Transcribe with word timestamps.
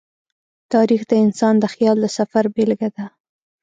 تاریخ 0.73 1.01
د 1.09 1.13
انسان 1.25 1.55
د 1.59 1.65
خیال 1.73 1.97
د 2.01 2.05
سفر 2.17 2.43
بېلګه 2.55 2.89
ده. 2.95 3.05